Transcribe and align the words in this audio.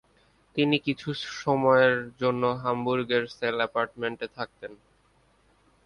তিনি 0.55 0.75
কিছু 0.79 1.09
সময়ের 1.41 1.93
জন্য 2.21 2.43
হামবুর্গের 2.63 3.23
সেল 3.37 3.57
আ্যপার্টমেন্টে 3.61 4.27
থাকতেন। 4.37 4.71